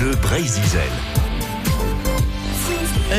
[0.00, 0.62] Bleu Brésil.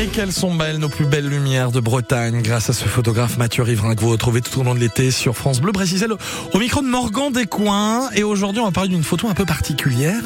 [0.00, 3.62] Et quelles sont belles nos plus belles lumières de Bretagne grâce à ce photographe Mathieu
[3.62, 6.08] Riverain que vous retrouvez tout au long de l'été sur France Bleu Brésil
[6.52, 8.10] au micro de Morgan Descoings.
[8.14, 10.22] Et aujourd'hui, on va parler d'une photo un peu particulière,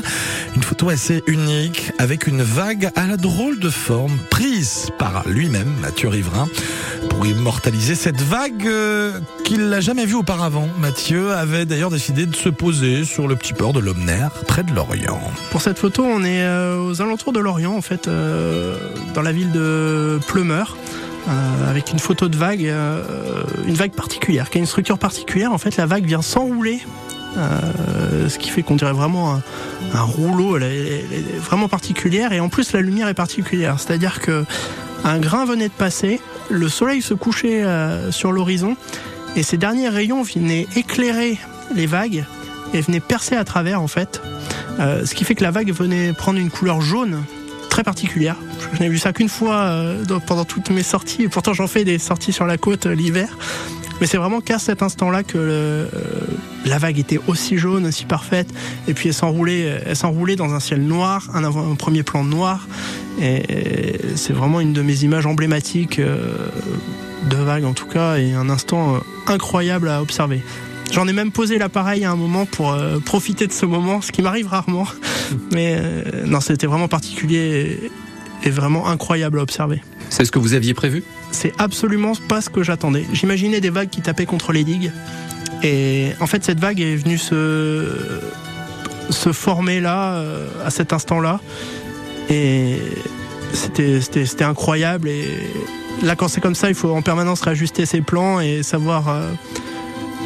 [0.54, 5.74] une photo assez unique avec une vague à la drôle de forme prise par lui-même,
[5.82, 6.48] Mathieu Riverain,
[7.16, 10.68] pour immortaliser cette vague euh, qu'il n'a jamais vue auparavant.
[10.78, 14.72] Mathieu avait d'ailleurs décidé de se poser sur le petit port de Lomner, près de
[14.74, 15.18] Lorient.
[15.50, 18.76] Pour cette photo, on est euh, aux alentours de Lorient, en fait, euh,
[19.14, 20.76] dans la ville de Pleumeur.
[21.28, 22.70] euh, avec une photo de vague,
[23.66, 25.52] une vague particulière, qui a une structure particulière.
[25.52, 26.80] En fait, la vague vient s'enrouler,
[27.34, 29.40] ce qui fait qu'on dirait vraiment
[29.94, 30.58] un, rouleau.
[30.58, 33.80] Elle est, elle est vraiment particulière, et en plus la lumière est particulière.
[33.80, 34.44] C'est-à-dire que
[35.04, 38.76] un grain venait de passer, le soleil se couchait euh, sur l'horizon,
[39.34, 41.38] et ces derniers rayons venaient éclairer
[41.74, 42.24] les vagues
[42.74, 44.20] et venaient percer à travers en fait.
[44.78, 47.22] Euh, ce qui fait que la vague venait prendre une couleur jaune
[47.70, 48.36] très particulière.
[48.74, 51.84] Je n'ai vu ça qu'une fois euh, pendant toutes mes sorties, et pourtant j'en fais
[51.84, 53.36] des sorties sur la côte l'hiver.
[54.00, 55.88] Mais c'est vraiment qu'à cet instant-là que
[56.66, 58.48] la vague était aussi jaune, aussi parfaite,
[58.88, 62.66] et puis elle s'enroulait, elle s'enroulait dans un ciel noir, un premier plan noir,
[63.20, 66.48] et c'est vraiment une de mes images emblématiques euh,
[67.30, 70.42] de vague en tout cas, et un instant euh, incroyable à observer.
[70.92, 74.12] J'en ai même posé l'appareil à un moment pour euh, profiter de ce moment, ce
[74.12, 74.86] qui m'arrive rarement.
[75.52, 77.80] Mais euh, non, c'était vraiment particulier
[78.44, 79.82] et, et vraiment incroyable à observer.
[80.10, 81.02] C'est ce que vous aviez prévu?
[81.32, 83.04] C'est absolument pas ce que j'attendais.
[83.12, 84.92] J'imaginais des vagues qui tapaient contre les digues.
[85.62, 88.20] Et en fait, cette vague est venue se,
[89.10, 91.40] se former là, euh, à cet instant-là.
[92.30, 92.78] Et
[93.52, 95.08] c'était, incroyable.
[95.08, 95.24] Et
[96.02, 99.30] là, quand c'est comme ça, il faut en permanence réajuster ses plans et savoir euh,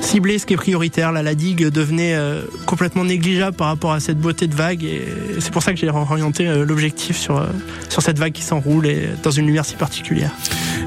[0.00, 1.12] cibler ce qui est prioritaire.
[1.12, 4.84] Là, la digue devenait euh, complètement négligeable par rapport à cette beauté de vague.
[4.84, 5.02] Et
[5.40, 7.46] c'est pour ça que j'ai orienté euh, l'objectif sur,
[7.88, 10.32] sur cette vague qui s'enroule et dans une lumière si particulière.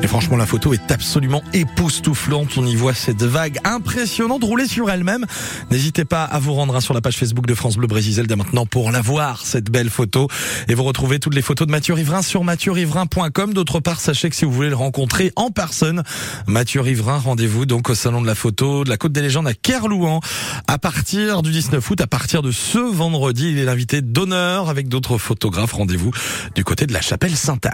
[0.03, 2.57] Et franchement, la photo est absolument époustouflante.
[2.57, 5.25] On y voit cette vague impressionnante rouler sur elle-même.
[5.71, 8.65] N'hésitez pas à vous rendre sur la page Facebook de France Bleu Brésil dès maintenant
[8.65, 10.27] pour la voir, cette belle photo.
[10.67, 13.53] Et vous retrouvez toutes les photos de Mathieu Riverain sur mathieu-riverain.com.
[13.53, 16.03] D'autre part, sachez que si vous voulez le rencontrer en personne,
[16.47, 19.53] Mathieu Riverain, rendez-vous donc au Salon de la Photo de la Côte des Légendes à
[19.53, 20.19] Kerlouan
[20.67, 23.51] à partir du 19 août, à partir de ce vendredi.
[23.51, 25.71] Il est l'invité d'honneur avec d'autres photographes.
[25.71, 26.11] Rendez-vous
[26.55, 27.71] du côté de la chapelle Sainte-Anne.